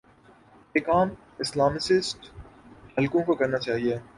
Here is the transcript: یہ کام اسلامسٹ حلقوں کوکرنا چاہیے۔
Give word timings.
یہ 0.75 0.81
کام 0.81 1.09
اسلامسٹ 1.39 2.29
حلقوں 2.97 3.23
کوکرنا 3.23 3.57
چاہیے۔ 3.57 3.97